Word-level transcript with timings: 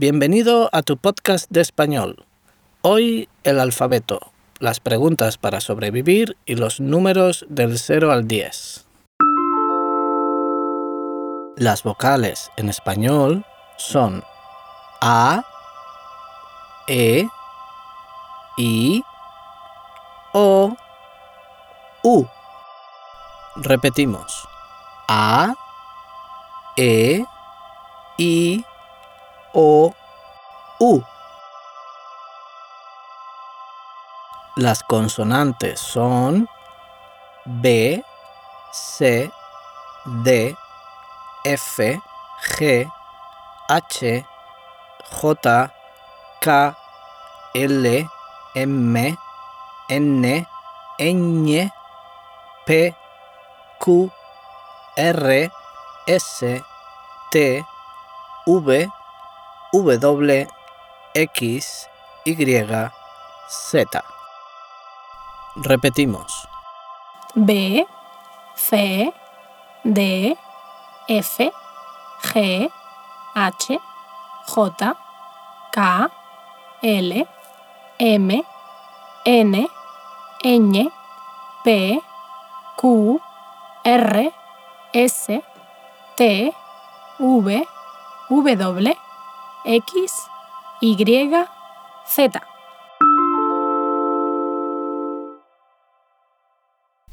Bienvenido 0.00 0.70
a 0.72 0.80
tu 0.80 0.96
podcast 0.96 1.50
de 1.50 1.60
español. 1.60 2.24
Hoy 2.80 3.28
el 3.44 3.60
alfabeto, 3.60 4.32
las 4.58 4.80
preguntas 4.80 5.36
para 5.36 5.60
sobrevivir 5.60 6.38
y 6.46 6.54
los 6.54 6.80
números 6.80 7.44
del 7.50 7.78
0 7.78 8.10
al 8.10 8.26
10. 8.26 8.86
Las 11.58 11.82
vocales 11.82 12.50
en 12.56 12.70
español 12.70 13.44
son 13.76 14.24
A, 15.02 15.44
E, 16.88 17.28
I, 18.56 19.02
O, 20.32 20.74
U. 22.02 22.26
Repetimos. 23.56 24.48
A, 25.08 25.54
E, 26.78 27.22
I, 28.16 28.64
O, 29.52 29.92
U. 30.82 31.02
Las 34.56 34.82
consonantes 34.82 35.78
son 35.78 36.48
B, 37.44 38.02
C, 38.72 39.30
D, 40.24 40.56
F, 41.44 42.00
G, 42.56 42.90
H, 43.68 44.26
J, 45.20 45.72
K, 46.40 46.76
L, 47.52 48.08
M, 48.54 49.18
N, 49.90 50.46
Ñ, 50.98 51.72
P, 52.64 52.96
Q, 53.84 54.10
R, 54.96 55.50
S, 56.06 56.62
T, 57.30 57.64
V, 58.46 58.88
W, 59.72 60.59
X, 61.12 61.88
Y, 62.24 62.92
Z. 63.48 63.84
Repetimos. 65.56 66.48
B, 67.34 67.84
C, 68.54 69.12
D, 69.82 70.36
F, 71.08 71.38
G, 72.22 72.70
H, 73.34 73.78
J, 74.46 74.96
K, 75.72 76.08
L, 76.82 77.28
M, 77.98 78.42
N, 79.24 79.66
Ñ, 80.44 80.92
P, 81.64 82.00
Q, 82.76 83.20
R, 83.84 84.32
S, 84.92 85.26
T, 86.16 86.52
V, 87.18 87.66
W, 88.56 88.94
X, 89.64 90.29
Y, 90.82 90.96
Z. 92.06 92.42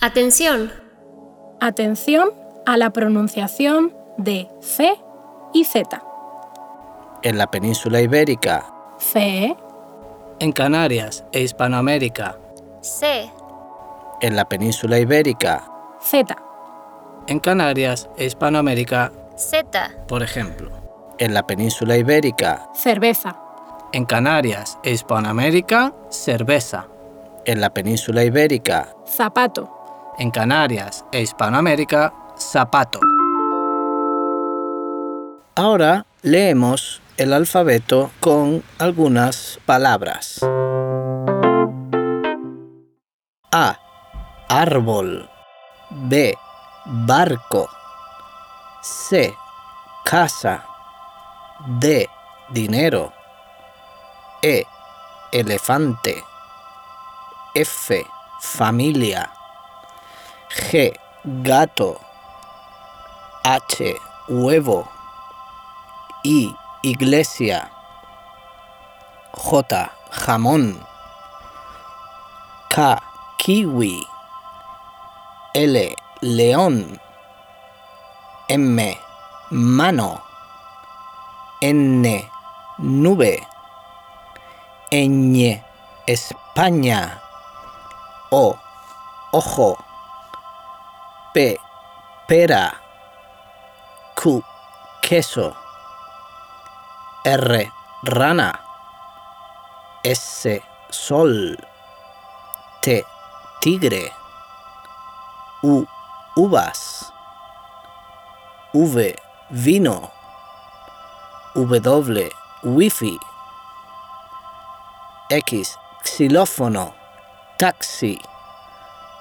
Atención, 0.00 0.70
Atención 1.60 2.28
a 2.64 2.76
la 2.76 2.90
pronunciación 2.90 3.92
de 4.18 4.48
C 4.60 4.94
y 5.52 5.64
Z. 5.64 6.02
En 7.22 7.38
la 7.38 7.50
península 7.50 8.00
ibérica, 8.00 8.66
C, 8.98 9.56
en 10.38 10.52
Canarias 10.52 11.24
e 11.32 11.40
Hispanoamérica, 11.42 12.38
C, 12.82 13.28
en 14.20 14.36
la 14.36 14.48
península 14.48 15.00
ibérica, 15.00 15.68
Z, 16.00 16.36
en 17.26 17.40
Canarias 17.40 18.08
e 18.16 18.26
Hispanoamérica, 18.26 19.10
Z, 19.36 19.90
por 20.06 20.22
ejemplo, 20.22 20.70
en 21.18 21.34
la 21.34 21.46
península 21.46 21.96
ibérica, 21.96 22.70
cerveza, 22.74 23.45
en 23.92 24.04
Canarias 24.04 24.78
e 24.82 24.92
Hispanoamérica, 24.92 25.94
cerveza, 26.10 26.88
en 27.44 27.60
la 27.60 27.70
península 27.70 28.24
ibérica, 28.24 28.94
zapato, 29.06 30.14
en 30.18 30.30
Canarias 30.30 31.04
e 31.12 31.22
Hispanoamérica, 31.22 32.12
zapato. 32.38 33.00
Ahora 35.54 36.04
leemos 36.22 37.00
el 37.16 37.32
alfabeto 37.32 38.10
con 38.20 38.62
algunas 38.78 39.58
palabras. 39.64 40.40
A. 43.52 43.78
Árbol. 44.48 45.30
B. 45.90 46.36
Barco. 46.84 47.70
C. 48.82 49.34
Casa. 50.04 50.64
D. 51.80 52.06
Dinero. 52.50 53.15
E. 54.46 54.64
Elefante. 55.32 56.22
F. 57.52 58.06
Familia. 58.40 59.28
G. 60.48 60.92
Gato. 61.42 62.00
H. 63.42 63.96
Huevo. 64.28 64.88
I. 66.22 66.54
Iglesia. 66.84 67.68
J. 69.32 69.90
Jamón. 70.12 70.78
K. 72.70 73.02
Kiwi. 73.38 74.06
L. 75.54 75.96
León. 76.20 77.00
M. 78.48 78.98
Mano. 79.50 80.22
N. 81.60 82.30
Nube. 82.78 83.55
España. 86.06 87.20
O. 88.30 88.56
Ojo. 89.30 89.76
P. 91.34 91.60
Pera. 92.26 92.80
Q. 94.14 94.42
Queso. 95.02 95.54
R. 97.26 97.72
Rana. 98.04 98.58
S. 100.02 100.62
Sol. 100.88 101.58
T. 102.80 103.04
Tigre. 103.60 104.10
U. 105.62 105.84
Uvas. 106.36 107.12
V. 108.72 109.14
Vino. 109.50 110.10
W. 111.54 112.30
Wifi. 112.62 113.35
X. 115.28 115.76
Xilófono. 116.04 116.94
Taxi. 117.58 118.16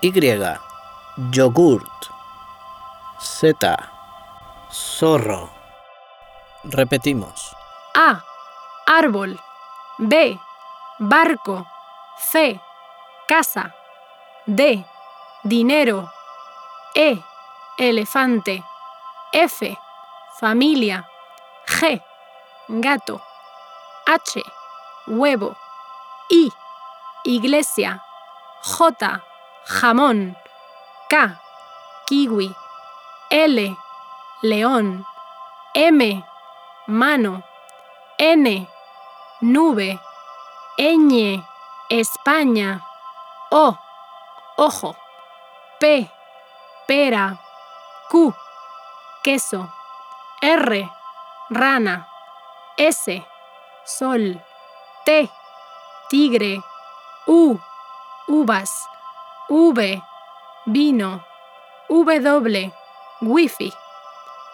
Y. 0.00 0.58
Yogurt. 1.32 2.10
Z. 3.20 3.76
Zorro. 4.70 5.50
Repetimos. 6.62 7.56
A, 7.94 8.22
árbol, 8.86 9.40
B, 9.98 10.38
barco, 11.00 11.66
C, 12.18 12.60
casa, 13.26 13.74
D, 14.46 14.84
dinero, 15.42 16.12
E, 16.94 17.18
elefante, 17.76 18.62
F, 19.32 19.76
familia, 20.38 21.08
G, 21.66 22.00
gato, 22.68 23.20
H, 24.06 24.42
huevo, 25.08 25.56
I, 26.30 26.52
iglesia, 27.24 28.02
J, 28.62 29.22
jamón, 29.64 30.36
K, 31.08 31.40
kiwi, 32.06 32.54
L, 33.30 33.76
león, 34.42 35.06
M, 35.74 36.24
mano, 36.86 37.42
N, 38.18 38.68
nube, 39.40 40.00
ñ, 40.76 41.44
España, 41.88 42.82
O, 43.50 43.74
ojo, 44.56 44.96
P, 45.80 46.10
pera, 46.86 47.38
Q, 48.10 48.34
queso, 49.22 49.72
R, 50.42 50.90
rana, 51.48 52.06
S, 52.76 53.26
sol, 53.84 54.42
T, 55.04 55.30
tigre, 56.08 56.62
U, 57.26 57.58
uvas, 58.28 58.88
V, 59.48 60.02
vino, 60.66 61.24
W, 61.88 62.72
wifi, 63.20 63.72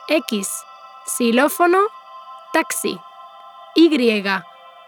X, 0.09 0.65
xilófono, 1.06 1.87
taxi, 2.53 2.99
Y, 3.77 4.43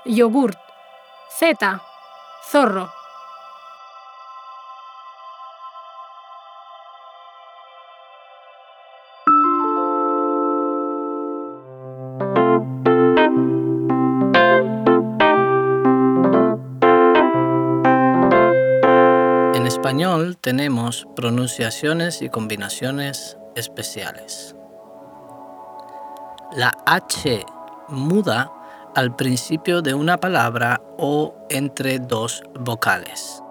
yogurt, 0.04 0.58
Z, 1.38 1.80
zorro. 2.50 2.95
Español 19.76 20.38
tenemos 20.38 21.06
pronunciaciones 21.14 22.22
y 22.22 22.30
combinaciones 22.30 23.36
especiales. 23.54 24.56
La 26.52 26.72
H 26.86 27.44
muda 27.88 28.50
al 28.94 29.14
principio 29.14 29.82
de 29.82 29.92
una 29.92 30.16
palabra 30.16 30.80
o 30.96 31.34
entre 31.50 31.98
dos 31.98 32.42
vocales. 32.58 33.42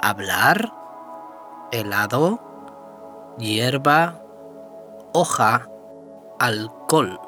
Hablar, 0.00 0.72
helado, 1.72 2.40
hierba, 3.38 4.22
hoja, 5.12 5.68
alcohol. 6.38 7.20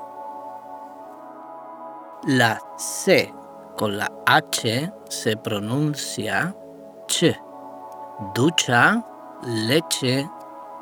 La 2.26 2.62
C 2.78 3.30
con 3.76 3.98
la 3.98 4.10
H 4.24 4.90
se 5.10 5.36
pronuncia 5.36 6.56
ch. 7.06 7.49
Ducha, 8.20 9.02
leche, 9.44 10.28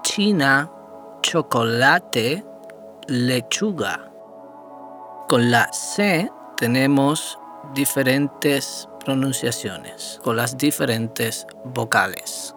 china, 0.02 0.68
chocolate, 1.22 2.44
lechuga. 3.06 4.10
Con 5.28 5.48
la 5.48 5.68
C 5.72 6.28
tenemos 6.56 7.38
diferentes 7.74 8.88
pronunciaciones 9.04 10.20
con 10.24 10.34
las 10.34 10.56
diferentes 10.56 11.46
vocales. 11.64 12.56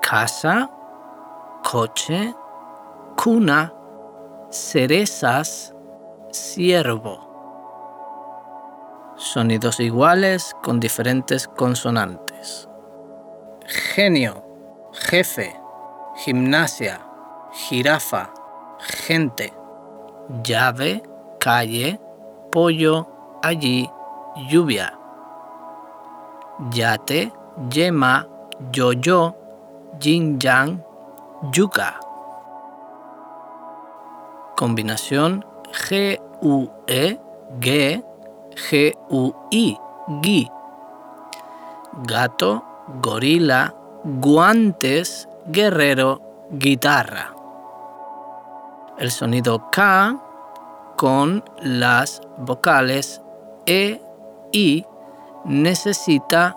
Casa, 0.00 0.68
coche, 1.62 2.34
cuna, 3.16 3.72
cerezas, 4.50 5.72
ciervo. 6.32 7.30
Sonidos 9.16 9.78
iguales 9.78 10.56
con 10.60 10.80
diferentes 10.80 11.46
consonantes. 11.46 12.21
Genio, 13.72 14.34
jefe, 14.92 15.56
gimnasia, 16.22 17.00
jirafa, 17.52 18.28
gente, 19.06 19.50
llave, 20.44 21.02
calle, 21.40 21.98
pollo, 22.50 23.06
allí, 23.42 23.88
lluvia. 24.50 24.92
Yate, 26.74 27.32
yema, 27.70 28.26
yo-yo, 28.74 29.34
yin-yang, 30.02 30.84
yuca. 31.54 31.98
Combinación 34.54 35.46
G-U-E, 35.72 37.18
G, 37.58 38.04
G-U-I, 38.54 39.78
gui. 40.20 40.50
Gato, 42.06 42.71
gorila, 43.00 43.74
guantes, 44.04 45.28
guerrero, 45.46 46.20
guitarra. 46.50 47.34
El 48.98 49.10
sonido 49.10 49.70
K 49.70 50.16
con 50.96 51.44
las 51.60 52.20
vocales 52.38 53.22
E, 53.66 54.00
I 54.52 54.84
necesita 55.44 56.56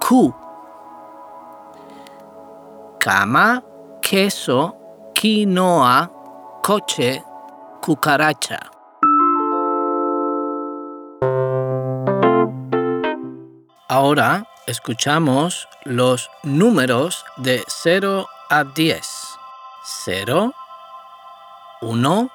Q. 0.00 0.34
Cama, 2.98 3.62
queso, 4.00 4.76
quinoa, 5.14 6.10
coche, 6.62 7.24
cucaracha. 7.80 8.60
Ahora 13.88 14.44
escuchamos 14.66 15.68
los 15.84 16.30
números 16.42 17.24
de 17.36 17.64
0 17.66 18.28
a 18.48 18.64
10. 18.64 19.38
0, 20.04 20.52
1, 21.80 22.30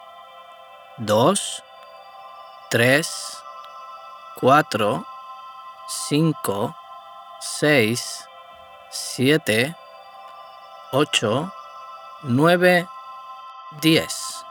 2, 0.97 1.63
3, 2.69 3.37
4, 4.35 5.05
5, 5.87 6.75
6, 7.39 8.29
7, 8.89 9.75
8, 10.91 11.53
9, 12.23 12.87
10. 13.81 14.45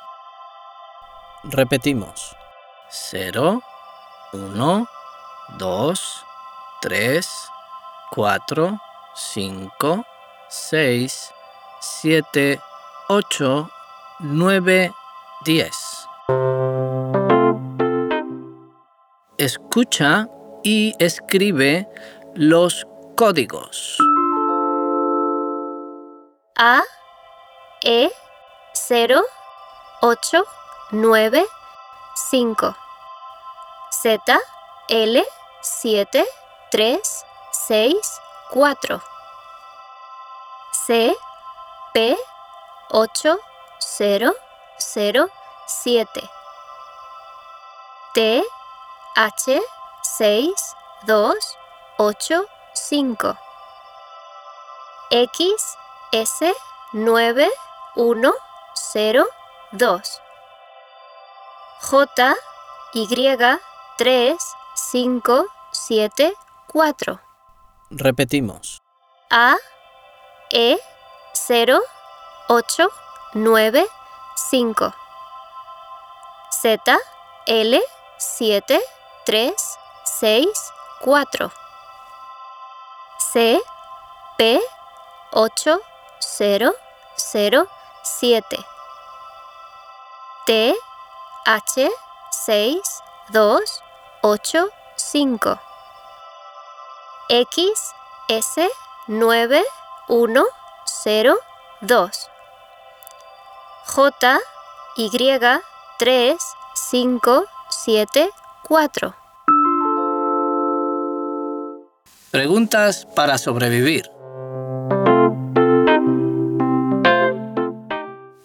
Repetimos. 1.44 2.36
0, 2.88 3.60
1, 4.32 4.88
2, 5.58 6.24
3, 6.80 7.50
4, 8.10 8.78
5, 9.14 10.04
6, 10.48 11.32
7, 11.80 12.60
8, 13.08 13.70
9, 14.20 14.92
10. 15.44 16.06
Escucha 19.38 20.28
y 20.62 20.94
escribe 20.98 21.88
los 22.34 22.86
códigos. 23.16 23.98
A, 26.58 26.82
E, 27.82 28.10
0, 28.72 29.22
8, 30.00 30.44
9, 30.92 31.46
5. 32.30 32.76
Z, 33.90 34.40
L, 34.88 35.24
7, 35.62 36.24
3, 36.70 37.25
6, 37.68 38.20
4. 38.52 39.00
C, 40.72 41.16
P, 41.92 42.16
8, 42.90 43.38
0, 43.80 44.32
0, 44.78 45.28
7. 45.66 46.30
T, 48.14 48.44
H, 49.16 49.60
6, 50.04 50.76
2, 51.08 51.34
8, 51.98 52.46
5. 52.72 53.36
X, 55.10 55.76
S, 56.12 56.54
9, 56.92 57.50
1, 57.96 58.32
0, 58.92 59.26
2. 59.72 60.00
J, 61.80 62.36
Y, 62.94 63.58
3, 63.98 64.36
5, 64.76 65.46
7, 65.72 66.34
4. 66.68 67.25
Repetimos. 67.90 68.82
A, 69.30 69.56
E, 70.50 70.76
0, 71.34 71.80
8, 72.48 72.88
9, 73.34 73.86
5. 74.50 74.94
Z, 76.62 76.78
L, 77.46 77.82
7, 78.18 78.80
3, 79.24 79.54
6, 80.04 80.72
4. 81.04 81.50
C, 83.18 83.60
P, 84.36 84.60
8, 85.32 85.80
0, 86.20 86.74
0, 87.16 87.68
7. 88.02 88.64
T, 90.46 90.74
H, 91.46 91.90
6, 92.32 93.02
2, 93.32 93.60
8, 94.22 94.70
5. 94.96 95.65
X, 97.28 97.72
S, 98.28 98.68
9, 99.08 99.64
1, 100.08 100.44
0, 100.84 101.38
2. 101.80 102.10
J, 103.84 104.38
Y, 104.96 105.60
3, 105.98 106.36
5, 106.74 107.44
7, 107.68 108.30
4. 108.62 109.14
Preguntas 112.30 113.08
para 113.16 113.38
sobrevivir. 113.38 114.08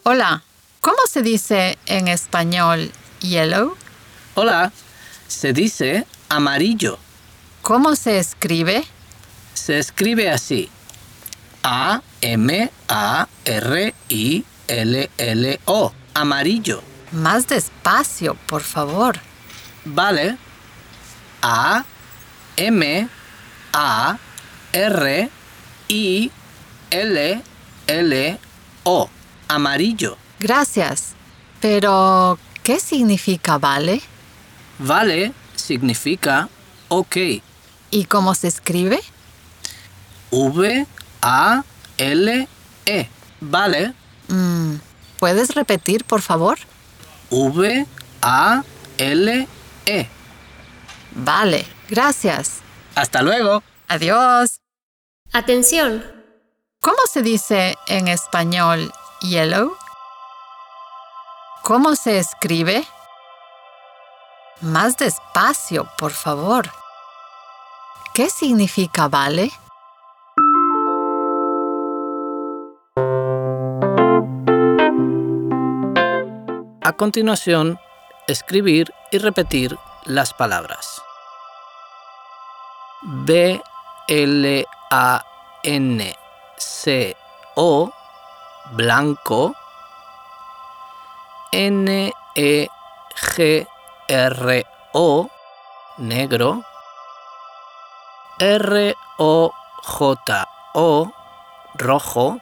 Hola, 0.03 0.41
¿cómo 0.79 0.97
se 1.07 1.21
dice 1.21 1.77
en 1.85 2.07
español 2.07 2.91
yellow? 3.19 3.77
Hola, 4.33 4.71
Se 5.27 5.53
dice 5.53 6.07
amarillo. 6.29 6.97
¿Cómo 7.61 7.95
se 7.95 8.17
escribe? 8.17 8.83
Se 9.53 9.77
escribe 9.77 10.29
así. 10.29 10.69
A 11.63 12.01
M 12.21 12.71
A 12.87 13.27
R 13.45 13.93
I 14.09 14.45
L 14.67 15.09
L 15.17 15.59
O. 15.65 15.93
Amarillo. 16.13 16.81
Más 17.11 17.47
despacio, 17.47 18.35
por 18.47 18.61
favor. 18.61 19.19
Vale. 19.85 20.37
A 21.41 21.85
M 22.57 23.07
A 23.73 24.17
R 24.73 25.29
I 25.87 26.31
L 26.89 27.41
L 27.87 28.39
O. 28.83 29.09
Amarillo. 29.47 30.17
Gracias. 30.39 31.13
Pero, 31.59 32.39
¿qué 32.63 32.79
significa 32.79 33.59
vale? 33.59 34.01
Vale 34.79 35.33
significa 35.55 36.49
ok. 36.87 37.17
¿Y 37.91 38.05
cómo 38.05 38.33
se 38.35 38.47
escribe? 38.47 39.01
V 40.31 40.87
A 41.21 41.63
L 41.97 42.47
E. 42.85 43.09
Vale. 43.41 43.93
Mm, 44.29 44.75
¿Puedes 45.19 45.53
repetir, 45.53 46.05
por 46.05 46.21
favor? 46.21 46.57
V 47.29 47.85
A 48.21 48.63
L 48.97 49.47
E. 49.85 50.09
Vale, 51.11 51.65
gracias. 51.89 52.61
Hasta 52.95 53.21
luego. 53.21 53.61
Adiós. 53.89 54.61
Atención. 55.33 56.03
¿Cómo 56.79 56.97
se 57.11 57.21
dice 57.21 57.75
en 57.87 58.07
español 58.07 58.91
yellow? 59.21 59.75
¿Cómo 61.61 61.95
se 61.95 62.17
escribe? 62.17 62.87
Más 64.61 64.97
despacio, 64.97 65.89
por 65.97 66.11
favor. 66.11 66.71
¿Qué 68.13 68.29
significa 68.29 69.07
vale? 69.07 69.51
A 76.83 76.93
continuación, 76.97 77.79
escribir 78.27 78.93
y 79.11 79.17
repetir 79.17 79.77
las 80.03 80.33
palabras. 80.33 81.01
B 83.01 83.61
L 84.09 84.65
A 84.91 85.23
N 85.63 86.13
C 86.57 87.15
O 87.55 87.93
blanco 88.73 89.55
N 91.53 92.11
E 92.35 92.67
G 93.15 93.67
R 94.09 94.65
O 94.91 95.29
negro 95.97 96.65
Rojo. 101.77 102.39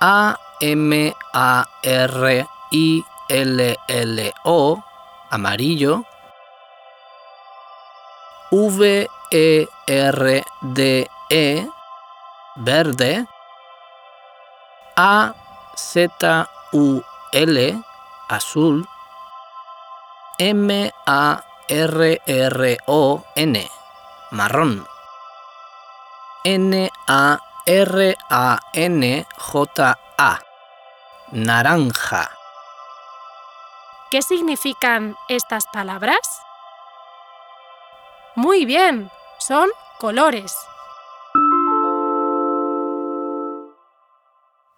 A 0.00 0.36
M 0.60 1.12
A 1.34 1.64
R 1.82 2.46
I 2.70 3.04
L 3.28 3.76
L 3.88 4.32
O 4.44 4.80
amarillo. 5.28 6.04
V 8.52 9.08
E 9.32 9.66
E 11.28 11.66
verde. 12.54 13.26
L 17.32 17.82
azul. 18.28 18.86
M 20.38 20.70
A 21.06 21.42
R 21.68 22.20
R 22.28 22.76
O 22.86 23.24
N 23.34 23.81
marrón 24.32 24.84
N 26.44 26.90
A 27.06 27.38
R 27.64 28.16
A 28.28 28.58
N 28.72 29.26
J 29.38 29.98
A 30.18 30.40
naranja 31.30 32.30
¿Qué 34.12 34.20
significan 34.20 35.16
estas 35.30 35.64
palabras? 35.72 36.20
Muy 38.36 38.66
bien, 38.66 39.10
son 39.38 39.70
colores. 39.98 40.54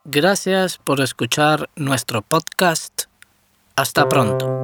Gracias 0.05 0.79
por 0.79 1.01
escuchar 1.01 1.69
nuestro 1.75 2.23
podcast. 2.23 3.07
Hasta 3.75 4.09
pronto. 4.09 4.64